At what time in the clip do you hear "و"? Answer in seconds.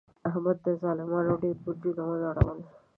2.07-2.11